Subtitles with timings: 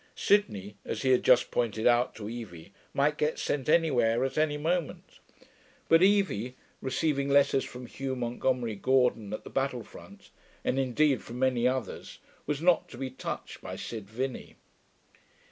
[0.15, 4.57] Sidney, as he had just pointed out to Evie, might get sent anywhere at any
[4.57, 5.19] moment.
[5.89, 10.31] But Evie, receiving letters from Hugh Montgomery Gordon at the battle front,
[10.65, 12.17] and, indeed, from many others,
[12.47, 14.55] was not to be touched by Sid Vinney.